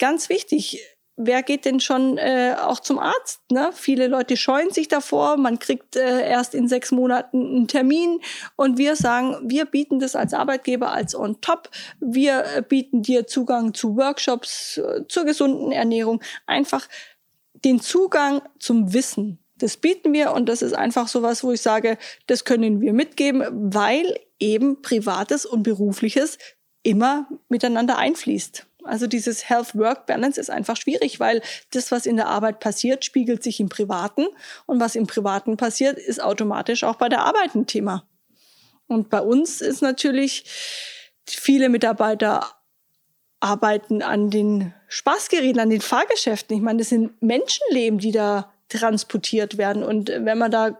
ganz 0.00 0.28
wichtig. 0.28 0.80
Wer 1.22 1.42
geht 1.42 1.66
denn 1.66 1.80
schon 1.80 2.16
äh, 2.16 2.56
auch 2.58 2.80
zum 2.80 2.98
Arzt? 2.98 3.40
Ne? 3.52 3.70
Viele 3.74 4.06
Leute 4.06 4.38
scheuen 4.38 4.70
sich 4.70 4.88
davor. 4.88 5.36
Man 5.36 5.58
kriegt 5.58 5.94
äh, 5.94 6.26
erst 6.26 6.54
in 6.54 6.66
sechs 6.66 6.92
Monaten 6.92 7.44
einen 7.44 7.68
Termin 7.68 8.20
und 8.56 8.78
wir 8.78 8.96
sagen, 8.96 9.36
wir 9.44 9.66
bieten 9.66 10.00
das 10.00 10.16
als 10.16 10.32
Arbeitgeber 10.32 10.92
als 10.92 11.14
on 11.14 11.38
top. 11.42 11.68
Wir 12.00 12.44
äh, 12.56 12.62
bieten 12.66 13.02
dir 13.02 13.26
Zugang 13.26 13.74
zu 13.74 13.98
Workshops, 13.98 14.78
äh, 14.78 15.06
zur 15.08 15.26
gesunden 15.26 15.72
Ernährung, 15.72 16.22
einfach 16.46 16.88
den 17.66 17.80
Zugang 17.80 18.40
zum 18.58 18.94
Wissen. 18.94 19.38
Das 19.56 19.76
bieten 19.76 20.14
wir 20.14 20.32
und 20.32 20.48
das 20.48 20.62
ist 20.62 20.72
einfach 20.72 21.06
sowas, 21.06 21.44
wo 21.44 21.52
ich 21.52 21.60
sage, 21.60 21.98
das 22.28 22.46
können 22.46 22.80
wir 22.80 22.94
mitgeben, 22.94 23.44
weil 23.50 24.18
eben 24.38 24.80
Privates 24.80 25.44
und 25.44 25.64
Berufliches 25.64 26.38
immer 26.82 27.28
miteinander 27.50 27.98
einfließt. 27.98 28.66
Also 28.84 29.06
dieses 29.06 29.48
Health-Work-Balance 29.48 30.40
ist 30.40 30.50
einfach 30.50 30.76
schwierig, 30.76 31.20
weil 31.20 31.42
das, 31.72 31.90
was 31.90 32.06
in 32.06 32.16
der 32.16 32.28
Arbeit 32.28 32.60
passiert, 32.60 33.04
spiegelt 33.04 33.42
sich 33.42 33.60
im 33.60 33.68
Privaten 33.68 34.26
und 34.66 34.80
was 34.80 34.96
im 34.96 35.06
Privaten 35.06 35.56
passiert, 35.56 35.98
ist 35.98 36.22
automatisch 36.22 36.84
auch 36.84 36.96
bei 36.96 37.08
der 37.08 37.20
Arbeit 37.20 37.54
ein 37.54 37.66
Thema. 37.66 38.06
Und 38.86 39.08
bei 39.08 39.20
uns 39.20 39.60
ist 39.60 39.82
natürlich, 39.82 40.44
viele 41.26 41.68
Mitarbeiter 41.68 42.46
arbeiten 43.38 44.02
an 44.02 44.30
den 44.30 44.74
Spaßgeräten, 44.88 45.60
an 45.60 45.70
den 45.70 45.80
Fahrgeschäften. 45.80 46.56
Ich 46.56 46.62
meine, 46.62 46.80
das 46.80 46.88
sind 46.90 47.22
Menschenleben, 47.22 47.98
die 47.98 48.12
da 48.12 48.52
transportiert 48.68 49.58
werden. 49.58 49.82
Und 49.82 50.08
wenn 50.08 50.38
man 50.38 50.50
da 50.50 50.78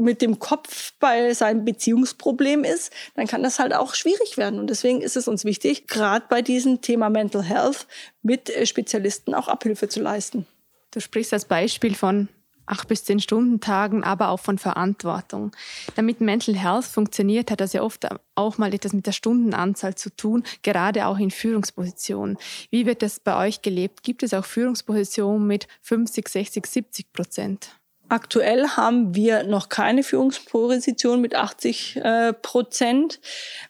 mit 0.00 0.22
dem 0.22 0.38
Kopf 0.38 0.92
bei 0.98 1.32
seinem 1.34 1.64
Beziehungsproblem 1.64 2.64
ist, 2.64 2.92
dann 3.14 3.26
kann 3.26 3.42
das 3.42 3.58
halt 3.58 3.74
auch 3.74 3.94
schwierig 3.94 4.36
werden. 4.36 4.58
Und 4.58 4.68
deswegen 4.68 5.00
ist 5.00 5.16
es 5.16 5.28
uns 5.28 5.44
wichtig, 5.44 5.86
gerade 5.86 6.26
bei 6.28 6.42
diesem 6.42 6.80
Thema 6.80 7.10
Mental 7.10 7.42
Health 7.42 7.86
mit 8.22 8.50
äh, 8.50 8.66
Spezialisten 8.66 9.34
auch 9.34 9.48
Abhilfe 9.48 9.88
zu 9.88 10.00
leisten. 10.00 10.46
Du 10.90 11.00
sprichst 11.00 11.32
als 11.32 11.44
Beispiel 11.44 11.94
von 11.94 12.28
acht 12.70 12.88
bis 12.88 13.04
zehn 13.04 13.20
Stunden 13.20 13.60
Tagen, 13.60 14.04
aber 14.04 14.28
auch 14.28 14.40
von 14.40 14.58
Verantwortung. 14.58 15.52
Damit 15.96 16.20
Mental 16.20 16.54
Health 16.54 16.84
funktioniert, 16.84 17.50
hat 17.50 17.60
das 17.60 17.72
ja 17.72 17.82
oft 17.82 18.06
auch 18.34 18.58
mal 18.58 18.72
etwas 18.72 18.92
mit 18.92 19.06
der 19.06 19.12
Stundenanzahl 19.12 19.94
zu 19.96 20.14
tun, 20.14 20.44
gerade 20.62 21.06
auch 21.06 21.18
in 21.18 21.30
Führungspositionen. 21.30 22.38
Wie 22.70 22.86
wird 22.86 23.02
das 23.02 23.20
bei 23.20 23.46
euch 23.46 23.62
gelebt? 23.62 24.02
Gibt 24.02 24.22
es 24.22 24.32
auch 24.32 24.44
Führungspositionen 24.44 25.46
mit 25.46 25.66
50, 25.82 26.28
60, 26.28 26.66
70 26.66 27.12
Prozent? 27.12 27.79
Aktuell 28.10 28.66
haben 28.70 29.14
wir 29.14 29.44
noch 29.44 29.68
keine 29.68 30.02
Führungsposition 30.02 31.20
mit 31.20 31.36
80 31.36 31.96
äh, 31.96 32.32
Prozent. 32.32 33.20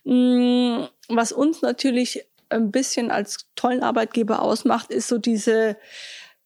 Mm, 0.04 0.84
was 1.08 1.30
uns 1.30 1.60
natürlich 1.60 2.24
ein 2.48 2.70
bisschen 2.70 3.10
als 3.10 3.46
tollen 3.54 3.82
Arbeitgeber 3.82 4.40
ausmacht, 4.40 4.90
ist 4.90 5.08
so 5.08 5.18
diese 5.18 5.76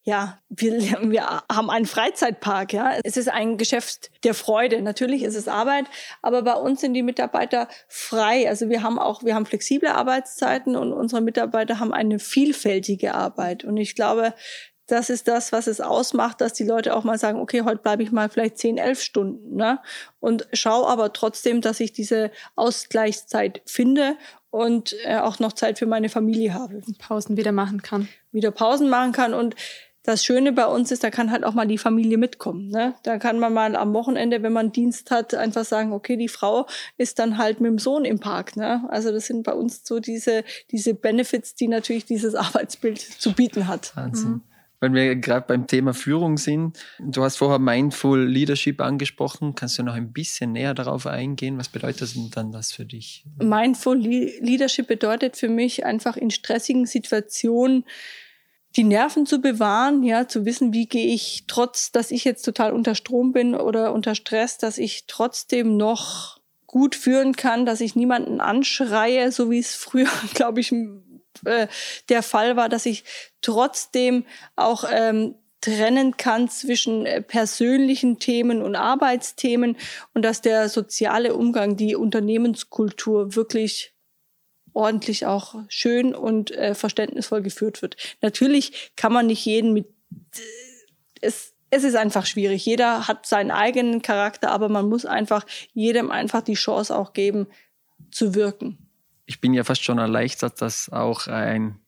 ja, 0.06 0.38
wir, 0.50 0.72
wir 1.10 1.42
haben 1.50 1.70
einen 1.70 1.86
Freizeitpark, 1.86 2.72
ja. 2.72 2.98
Es 3.02 3.16
ist 3.16 3.28
ein 3.28 3.56
Geschäft 3.56 4.10
der 4.22 4.34
Freude. 4.34 4.82
Natürlich 4.82 5.22
ist 5.22 5.34
es 5.34 5.48
Arbeit, 5.48 5.86
aber 6.20 6.42
bei 6.42 6.54
uns 6.54 6.80
sind 6.80 6.94
die 6.94 7.02
Mitarbeiter 7.02 7.68
frei. 7.88 8.48
Also 8.48 8.68
wir 8.68 8.82
haben 8.82 8.98
auch, 8.98 9.22
wir 9.24 9.34
haben 9.34 9.46
flexible 9.46 9.88
Arbeitszeiten 9.88 10.76
und 10.76 10.92
unsere 10.92 11.22
Mitarbeiter 11.22 11.80
haben 11.80 11.92
eine 11.92 12.18
vielfältige 12.18 13.14
Arbeit. 13.14 13.64
Und 13.64 13.76
ich 13.78 13.94
glaube, 13.94 14.34
das 14.86 15.10
ist 15.10 15.28
das, 15.28 15.52
was 15.52 15.66
es 15.66 15.80
ausmacht, 15.80 16.40
dass 16.40 16.52
die 16.52 16.64
Leute 16.64 16.94
auch 16.94 17.04
mal 17.04 17.18
sagen, 17.18 17.40
okay, 17.40 17.62
heute 17.62 17.82
bleibe 17.82 18.02
ich 18.02 18.12
mal 18.12 18.28
vielleicht 18.28 18.58
zehn, 18.58 18.78
elf 18.78 19.00
Stunden, 19.00 19.56
ne? 19.56 19.80
Und 20.20 20.46
schau 20.52 20.86
aber 20.86 21.12
trotzdem, 21.12 21.60
dass 21.60 21.80
ich 21.80 21.92
diese 21.92 22.30
Ausgleichszeit 22.54 23.62
finde 23.66 24.16
und 24.50 24.94
äh, 25.04 25.16
auch 25.16 25.38
noch 25.38 25.52
Zeit 25.52 25.78
für 25.78 25.86
meine 25.86 26.08
Familie 26.08 26.54
habe. 26.54 26.82
Pausen 26.98 27.36
wieder 27.36 27.52
machen 27.52 27.82
kann. 27.82 28.08
Wieder 28.30 28.50
Pausen 28.50 28.88
machen 28.88 29.12
kann 29.12 29.34
und 29.34 29.56
das 30.04 30.22
Schöne 30.22 30.52
bei 30.52 30.66
uns 30.66 30.92
ist, 30.92 31.02
da 31.02 31.10
kann 31.10 31.30
halt 31.30 31.44
auch 31.44 31.54
mal 31.54 31.66
die 31.66 31.78
Familie 31.78 32.18
mitkommen. 32.18 32.68
Ne? 32.68 32.94
Da 33.04 33.18
kann 33.18 33.38
man 33.38 33.54
mal 33.54 33.74
am 33.74 33.94
Wochenende, 33.94 34.42
wenn 34.42 34.52
man 34.52 34.70
Dienst 34.70 35.10
hat, 35.10 35.34
einfach 35.34 35.64
sagen, 35.64 35.94
okay, 35.94 36.18
die 36.18 36.28
Frau 36.28 36.66
ist 36.98 37.18
dann 37.18 37.38
halt 37.38 37.60
mit 37.60 37.70
dem 37.70 37.78
Sohn 37.78 38.04
im 38.04 38.20
Park. 38.20 38.54
Ne? 38.54 38.84
Also 38.90 39.10
das 39.10 39.24
sind 39.26 39.44
bei 39.44 39.54
uns 39.54 39.82
so 39.82 40.00
diese, 40.00 40.44
diese 40.70 40.92
Benefits, 40.92 41.54
die 41.54 41.68
natürlich 41.68 42.04
dieses 42.04 42.34
Arbeitsbild 42.34 43.00
zu 43.00 43.32
bieten 43.32 43.66
hat. 43.66 43.96
Wahnsinn. 43.96 44.30
Mhm. 44.30 44.42
Wenn 44.84 44.92
wir 44.92 45.16
gerade 45.16 45.46
beim 45.46 45.66
Thema 45.66 45.94
Führung 45.94 46.36
sind, 46.36 46.78
du 46.98 47.22
hast 47.22 47.36
vorher 47.36 47.58
Mindful 47.58 48.22
Leadership 48.22 48.82
angesprochen. 48.82 49.54
Kannst 49.54 49.78
du 49.78 49.82
noch 49.82 49.94
ein 49.94 50.12
bisschen 50.12 50.52
näher 50.52 50.74
darauf 50.74 51.06
eingehen? 51.06 51.56
Was 51.56 51.70
bedeutet 51.70 52.14
dann 52.36 52.52
das 52.52 52.72
für 52.72 52.84
dich? 52.84 53.24
Mindful 53.38 53.96
Leadership 53.96 54.86
bedeutet 54.86 55.38
für 55.38 55.48
mich 55.48 55.86
einfach 55.86 56.18
in 56.18 56.30
stressigen 56.30 56.84
Situationen 56.84 57.86
die 58.76 58.84
Nerven 58.84 59.24
zu 59.24 59.40
bewahren, 59.40 60.02
ja, 60.02 60.28
zu 60.28 60.44
wissen, 60.44 60.74
wie 60.74 60.86
gehe 60.86 61.14
ich, 61.14 61.44
trotz, 61.46 61.90
dass 61.90 62.10
ich 62.10 62.24
jetzt 62.24 62.42
total 62.42 62.74
unter 62.74 62.94
Strom 62.94 63.32
bin 63.32 63.54
oder 63.54 63.90
unter 63.94 64.14
Stress, 64.14 64.58
dass 64.58 64.76
ich 64.76 65.04
trotzdem 65.06 65.78
noch 65.78 66.40
gut 66.66 66.94
führen 66.94 67.34
kann, 67.36 67.64
dass 67.64 67.80
ich 67.80 67.96
niemanden 67.96 68.42
anschreie, 68.42 69.32
so 69.32 69.50
wie 69.50 69.60
es 69.60 69.74
früher, 69.74 70.10
glaube 70.34 70.60
ich, 70.60 70.74
äh, 71.44 71.68
der 72.08 72.22
Fall 72.22 72.56
war, 72.56 72.68
dass 72.68 72.86
ich 72.86 73.04
trotzdem 73.42 74.24
auch 74.56 74.84
ähm, 74.90 75.34
trennen 75.60 76.16
kann 76.16 76.48
zwischen 76.48 77.06
äh, 77.06 77.22
persönlichen 77.22 78.18
Themen 78.18 78.62
und 78.62 78.76
Arbeitsthemen 78.76 79.76
und 80.12 80.22
dass 80.22 80.42
der 80.42 80.68
soziale 80.68 81.34
Umgang, 81.34 81.76
die 81.76 81.96
Unternehmenskultur 81.96 83.34
wirklich 83.34 83.94
ordentlich 84.74 85.24
auch 85.24 85.54
schön 85.68 86.14
und 86.14 86.50
äh, 86.50 86.74
verständnisvoll 86.74 87.42
geführt 87.42 87.80
wird. 87.80 87.96
Natürlich 88.20 88.92
kann 88.96 89.12
man 89.12 89.26
nicht 89.26 89.44
jeden 89.44 89.72
mit 89.72 89.86
es 91.20 91.54
es 91.74 91.82
ist 91.82 91.96
einfach 91.96 92.24
schwierig. 92.24 92.64
Jeder 92.64 93.08
hat 93.08 93.26
seinen 93.26 93.50
eigenen 93.50 94.00
Charakter, 94.00 94.50
aber 94.52 94.68
man 94.68 94.88
muss 94.88 95.06
einfach 95.06 95.44
jedem 95.72 96.10
einfach 96.10 96.40
die 96.42 96.54
Chance 96.54 96.96
auch 96.96 97.12
geben, 97.12 97.48
zu 98.12 98.34
wirken. 98.36 98.83
Ich 99.26 99.40
bin 99.40 99.54
ja 99.54 99.64
fast 99.64 99.82
schon 99.84 99.98
erleichtert, 99.98 100.60
dass 100.60 100.90
auch 100.90 101.26
ein, 101.26 101.78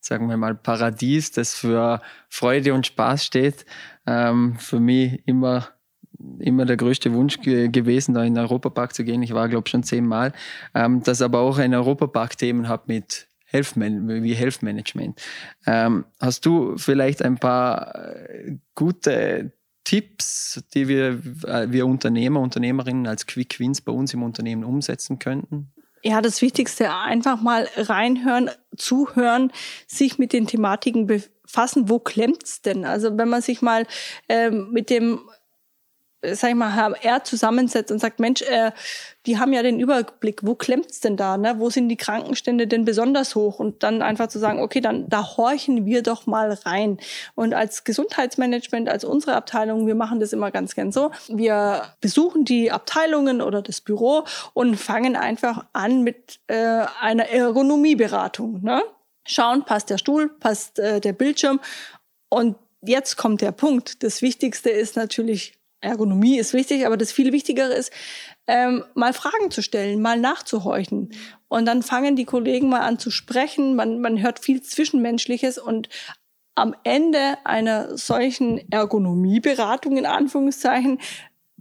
sagen 0.00 0.28
wir 0.28 0.36
mal, 0.36 0.54
Paradies, 0.54 1.32
das 1.32 1.54
für 1.54 2.00
Freude 2.28 2.74
und 2.74 2.86
Spaß 2.86 3.24
steht, 3.24 3.64
ähm, 4.06 4.56
für 4.58 4.80
mich 4.80 5.22
immer 5.26 5.68
immer 6.38 6.64
der 6.64 6.76
größte 6.76 7.12
Wunsch 7.12 7.40
ge 7.40 7.68
gewesen, 7.68 8.14
da 8.14 8.22
in 8.22 8.34
den 8.34 8.44
Europapark 8.44 8.94
zu 8.94 9.04
gehen. 9.04 9.22
Ich 9.22 9.34
war, 9.34 9.48
glaube 9.48 9.64
ich, 9.66 9.70
schon 9.70 9.82
zehnmal. 9.82 10.32
Ähm, 10.74 11.02
dass 11.02 11.22
aber 11.22 11.40
auch 11.40 11.58
ein 11.58 11.74
Europapark 11.74 12.38
Themen 12.38 12.68
hat 12.68 12.88
mit 12.88 13.26
Health 13.46 13.76
wie 13.76 14.34
Health 14.34 14.62
Management. 14.62 15.20
Ähm, 15.66 16.04
hast 16.20 16.46
du 16.46 16.76
vielleicht 16.78 17.22
ein 17.22 17.38
paar 17.38 17.94
äh, 17.94 18.56
gute 18.74 19.52
Tipps, 19.84 20.62
die 20.74 20.88
wir, 20.88 21.20
äh, 21.46 21.70
wir 21.70 21.86
Unternehmer, 21.86 22.40
Unternehmerinnen 22.40 23.06
als 23.06 23.26
Quick 23.26 23.58
Wins 23.58 23.80
bei 23.80 23.92
uns 23.92 24.14
im 24.14 24.22
Unternehmen 24.22 24.64
umsetzen 24.64 25.18
könnten? 25.18 25.72
Ja, 26.04 26.20
das 26.20 26.42
Wichtigste, 26.42 26.92
einfach 26.92 27.40
mal 27.40 27.68
reinhören, 27.76 28.50
zuhören, 28.76 29.52
sich 29.86 30.18
mit 30.18 30.32
den 30.32 30.48
Thematiken 30.48 31.06
befassen. 31.06 31.88
Wo 31.88 32.00
klemmt's 32.00 32.60
denn? 32.60 32.84
Also 32.84 33.16
wenn 33.16 33.28
man 33.28 33.40
sich 33.40 33.62
mal 33.62 33.86
ähm, 34.28 34.70
mit 34.72 34.90
dem 34.90 35.20
sag 36.22 36.50
ich 36.50 36.56
mal, 36.56 36.74
HR 36.74 37.24
zusammensetzt 37.24 37.90
und 37.90 37.98
sagt, 37.98 38.20
Mensch, 38.20 38.42
äh, 38.42 38.70
die 39.26 39.38
haben 39.38 39.52
ja 39.52 39.62
den 39.62 39.80
Überblick, 39.80 40.40
wo 40.42 40.54
klemmt's 40.54 41.00
denn 41.00 41.16
da, 41.16 41.36
ne? 41.36 41.56
Wo 41.58 41.70
sind 41.70 41.88
die 41.88 41.96
Krankenstände 41.96 42.66
denn 42.66 42.84
besonders 42.84 43.34
hoch? 43.34 43.58
Und 43.58 43.82
dann 43.82 44.02
einfach 44.02 44.28
zu 44.28 44.38
sagen, 44.38 44.60
okay, 44.60 44.80
dann 44.80 45.08
da 45.08 45.36
horchen 45.36 45.84
wir 45.84 46.02
doch 46.02 46.26
mal 46.26 46.52
rein. 46.64 46.98
Und 47.34 47.54
als 47.54 47.84
Gesundheitsmanagement, 47.84 48.88
als 48.88 49.04
unsere 49.04 49.34
Abteilung, 49.34 49.86
wir 49.86 49.94
machen 49.94 50.20
das 50.20 50.32
immer 50.32 50.50
ganz 50.50 50.74
gern 50.74 50.92
so. 50.92 51.10
Wir 51.28 51.82
besuchen 52.00 52.44
die 52.44 52.70
Abteilungen 52.70 53.40
oder 53.40 53.62
das 53.62 53.80
Büro 53.80 54.24
und 54.54 54.76
fangen 54.76 55.16
einfach 55.16 55.64
an 55.72 56.02
mit 56.02 56.40
äh, 56.46 56.84
einer 57.00 57.28
Ergonomieberatung. 57.28 58.62
Ne? 58.62 58.82
Schauen, 59.26 59.64
passt 59.64 59.90
der 59.90 59.98
Stuhl, 59.98 60.28
passt 60.28 60.78
äh, 60.78 61.00
der 61.00 61.12
Bildschirm. 61.12 61.60
Und 62.28 62.56
jetzt 62.80 63.16
kommt 63.16 63.40
der 63.40 63.52
Punkt. 63.52 64.02
Das 64.02 64.22
Wichtigste 64.22 64.70
ist 64.70 64.96
natürlich 64.96 65.61
Ergonomie 65.82 66.38
ist 66.38 66.52
wichtig, 66.52 66.86
aber 66.86 66.96
das 66.96 67.12
viel 67.12 67.32
Wichtigere 67.32 67.72
ist, 67.72 67.92
ähm, 68.46 68.84
mal 68.94 69.12
Fragen 69.12 69.50
zu 69.50 69.62
stellen, 69.62 70.00
mal 70.00 70.18
nachzuhorchen. 70.18 71.12
Und 71.48 71.66
dann 71.66 71.82
fangen 71.82 72.16
die 72.16 72.24
Kollegen 72.24 72.68
mal 72.68 72.80
an 72.80 72.98
zu 72.98 73.10
sprechen. 73.10 73.76
Man, 73.76 74.00
man 74.00 74.22
hört 74.22 74.38
viel 74.38 74.62
Zwischenmenschliches 74.62 75.58
und 75.58 75.88
am 76.54 76.74
Ende 76.84 77.38
einer 77.44 77.96
solchen 77.96 78.70
Ergonomieberatung 78.70 79.96
in 79.96 80.06
Anführungszeichen 80.06 80.98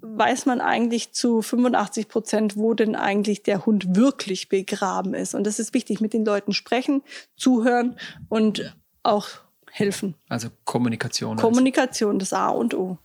weiß 0.01 0.47
man 0.47 0.61
eigentlich 0.61 1.13
zu 1.13 1.41
85 1.41 2.07
Prozent, 2.07 2.57
wo 2.57 2.73
denn 2.73 2.95
eigentlich 2.95 3.43
der 3.43 3.65
Hund 3.65 3.95
wirklich 3.95 4.49
begraben 4.49 5.13
ist. 5.13 5.35
Und 5.35 5.45
das 5.45 5.59
ist 5.59 5.73
wichtig, 5.73 6.01
mit 6.01 6.13
den 6.13 6.25
Leuten 6.25 6.53
sprechen, 6.53 7.03
zuhören 7.35 7.97
und 8.27 8.75
auch 9.03 9.27
helfen. 9.69 10.15
Also 10.27 10.49
Kommunikation. 10.65 11.37
Kommunikation, 11.37 12.19
das 12.19 12.33
A 12.33 12.49
und 12.49 12.73
O. 12.73 12.97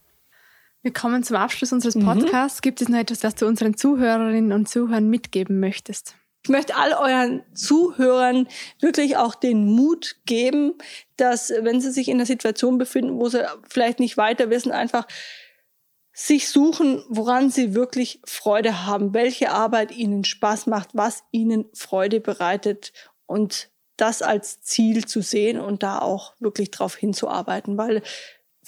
Wir 0.87 0.93
kommen 0.93 1.25
zum 1.25 1.35
Abschluss 1.35 1.73
unseres 1.73 1.97
mhm. 1.97 2.05
Podcasts. 2.05 2.61
Mhm. 2.61 2.63
Gibt 2.63 2.81
es 2.81 2.89
noch 2.89 3.01
etwas, 3.01 3.19
das 3.19 3.35
du 3.35 3.49
unseren 3.49 3.77
Zuhörerinnen 3.77 4.53
und 4.53 4.69
Zuhörern 4.69 5.09
mitgeben 5.09 5.59
möchtest? 5.59 6.15
Ich 6.45 6.49
möchte 6.49 6.77
all 6.77 6.93
euren 6.93 7.43
Zuhörern 7.55 8.47
wirklich 8.79 9.17
auch 9.17 9.35
den 9.35 9.67
Mut 9.67 10.15
geben, 10.27 10.75
dass 11.17 11.51
wenn 11.51 11.81
sie 11.81 11.91
sich 11.91 12.07
in 12.07 12.19
einer 12.19 12.25
Situation 12.25 12.79
befinden, 12.79 13.19
wo 13.19 13.29
sie 13.29 13.45
vielleicht 13.69 13.99
nicht 13.99 14.17
weiter 14.17 14.49
wissen, 14.49 14.71
einfach 14.71 15.09
sich 16.13 16.51
suchen, 16.51 17.03
woran 17.09 17.51
sie 17.51 17.75
wirklich 17.75 18.21
Freude 18.25 18.87
haben, 18.87 19.13
welche 19.13 19.51
Arbeit 19.51 19.91
ihnen 19.91 20.23
Spaß 20.23 20.69
macht, 20.69 20.91
was 20.93 21.25
ihnen 21.33 21.65
Freude 21.75 22.21
bereitet 22.21 22.93
und 23.27 23.71
das 23.97 24.23
als 24.23 24.61
Ziel 24.61 25.05
zu 25.05 25.21
sehen 25.21 25.59
und 25.59 25.83
da 25.83 25.99
auch 25.99 26.35
wirklich 26.39 26.71
drauf 26.71 26.95
hinzuarbeiten, 26.95 27.77
weil 27.77 28.03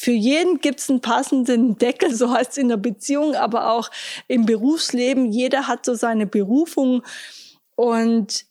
für 0.01 0.13
jeden 0.13 0.61
gibt's 0.61 0.89
einen 0.89 1.01
passenden 1.01 1.77
Deckel, 1.77 2.15
so 2.15 2.33
heißt 2.33 2.53
es 2.53 2.59
in 2.59 2.69
der 2.69 2.77
Beziehung, 2.77 3.35
aber 3.35 3.71
auch 3.73 3.91
im 4.29 4.47
Berufsleben. 4.47 5.31
Jeder 5.31 5.67
hat 5.67 5.85
so 5.85 5.95
seine 5.95 6.27
Berufung 6.27 7.03
und 7.75 8.47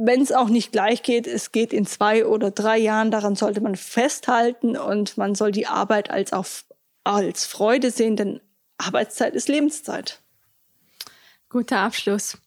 wenn 0.00 0.20
es 0.22 0.30
auch 0.30 0.48
nicht 0.48 0.70
gleich 0.70 1.02
geht, 1.02 1.26
es 1.26 1.50
geht 1.50 1.72
in 1.72 1.84
zwei 1.84 2.24
oder 2.24 2.52
drei 2.52 2.78
Jahren, 2.78 3.10
daran 3.10 3.34
sollte 3.34 3.60
man 3.60 3.74
festhalten 3.74 4.76
und 4.76 5.18
man 5.18 5.34
soll 5.34 5.50
die 5.50 5.66
Arbeit 5.66 6.10
als, 6.10 6.32
auf, 6.32 6.64
als 7.02 7.46
Freude 7.46 7.90
sehen, 7.90 8.14
denn 8.14 8.40
Arbeitszeit 8.76 9.34
ist 9.34 9.48
Lebenszeit. 9.48 10.20
Guter 11.48 11.80
Abschluss. 11.80 12.38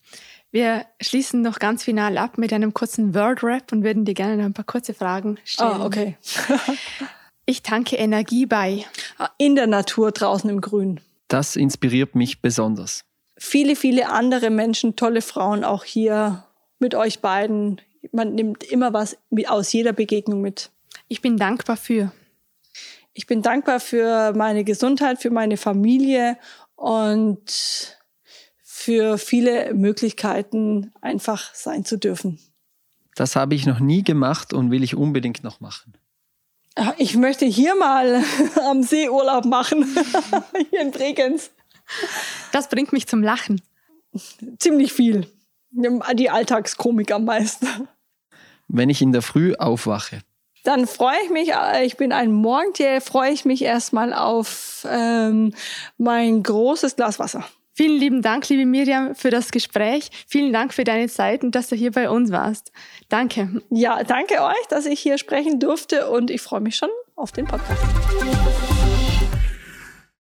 Wir 0.52 0.86
schließen 1.02 1.42
noch 1.42 1.60
ganz 1.60 1.84
final 1.84 2.18
ab 2.18 2.38
mit 2.38 2.54
einem 2.54 2.74
kurzen 2.74 3.14
Word-Rap 3.14 3.72
und 3.74 3.84
würden 3.84 4.06
dir 4.06 4.14
gerne 4.14 4.38
noch 4.38 4.46
ein 4.46 4.54
paar 4.54 4.66
kurze 4.66 4.94
Fragen 4.94 5.38
stellen. 5.44 5.82
Ah, 5.82 5.86
okay. 5.86 6.18
Ich 7.46 7.64
tanke 7.64 7.96
Energie 7.96 8.46
bei. 8.46 8.86
In 9.38 9.56
der 9.56 9.68
Natur 9.68 10.12
draußen 10.12 10.50
im 10.50 10.62
Grün. 10.62 11.00
Das 11.28 11.56
inspiriert 11.56 12.16
mich 12.16 12.42
besonders. 12.42 13.04
Viele, 13.38 13.76
viele 13.76 14.10
andere 14.10 14.50
Menschen, 14.50 14.96
tolle 14.96 15.22
Frauen 15.22 15.64
auch 15.64 15.84
hier 15.84 16.46
mit 16.80 16.94
euch 16.94 17.22
beiden. 17.22 17.82
Man 18.12 18.36
nimmt 18.36 18.64
immer 18.64 18.94
was 18.94 19.18
aus 19.48 19.74
jeder 19.74 19.94
Begegnung 19.94 20.42
mit. 20.42 20.72
Ich 21.08 21.22
bin 21.22 21.38
dankbar 21.38 21.78
für. 21.78 22.12
Ich 23.14 23.28
bin 23.28 23.42
dankbar 23.42 23.80
für 23.80 24.34
meine 24.34 24.64
Gesundheit, 24.64 25.22
für 25.22 25.32
meine 25.32 25.58
Familie 25.58 26.38
und 26.76 27.98
für 28.64 29.18
viele 29.18 29.74
Möglichkeiten, 29.74 30.92
einfach 31.02 31.54
sein 31.54 31.86
zu 31.86 31.98
dürfen. 31.98 32.40
Das 33.16 33.36
habe 33.36 33.56
ich 33.56 33.66
noch 33.66 33.80
nie 33.80 34.04
gemacht 34.04 34.54
und 34.54 34.72
will 34.72 34.84
ich 34.84 34.96
unbedingt 34.96 35.44
noch 35.44 35.60
machen. 35.60 35.94
Ich 36.98 37.16
möchte 37.18 37.46
hier 37.46 37.76
mal 37.76 38.24
am 38.70 38.84
See 38.84 39.10
Urlaub 39.10 39.46
machen, 39.46 39.86
hier 40.70 40.82
in 40.82 40.92
Bregenz. 40.92 41.52
Das 42.52 42.70
bringt 42.70 42.94
mich 42.94 43.08
zum 43.08 43.22
Lachen. 43.22 43.62
Ziemlich 44.60 44.94
viel. 44.94 45.28
Die 45.72 46.30
Alltagskomik 46.30 47.12
am 47.12 47.26
meisten. 47.26 47.68
Wenn 48.68 48.90
ich 48.90 49.02
in 49.02 49.12
der 49.12 49.22
Früh 49.22 49.54
aufwache. 49.56 50.22
Dann 50.64 50.86
freue 50.86 51.18
ich 51.24 51.30
mich, 51.32 51.54
äh, 51.54 51.86
ich 51.86 51.98
bin 51.98 52.12
ein 52.12 52.32
Morgentier, 52.32 53.02
freue 53.02 53.32
ich 53.32 53.46
mich 53.46 53.64
erstmal 53.64 54.14
auf 54.14 54.86
ähm, 54.90 55.54
mein 55.98 56.44
großes 56.44 56.96
Glas 56.96 57.18
Wasser. 57.18 57.44
Vielen 57.74 58.00
lieben 58.00 58.22
Dank, 58.22 58.48
liebe 58.50 58.66
Miriam, 58.66 59.16
für 59.16 59.30
das 59.30 59.52
Gespräch. 59.52 60.10
Vielen 60.28 60.52
Dank 60.52 60.74
für 60.74 60.84
deine 60.84 61.08
Zeit 61.08 61.44
und 61.44 61.56
dass 61.56 61.70
du 61.70 61.76
hier 61.76 61.92
bei 61.92 62.10
uns 62.10 62.32
warst. 62.32 62.72
Danke. 63.10 63.62
Ja, 63.70 64.04
danke 64.04 64.42
euch, 64.42 64.68
dass 64.70 64.86
ich 64.86 65.00
hier 65.00 65.18
sprechen 65.18 65.60
durfte 65.60 66.10
und 66.10 66.32
ich 66.32 66.42
freue 66.42 66.62
mich 66.62 66.76
schon 66.76 66.90
auf 67.16 67.32
den 67.32 67.46
Podcast. 67.46 67.82